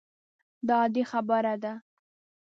دا 0.67 0.75
عادي 0.81 1.03
خبره 1.11 1.55
ده. 1.63 1.73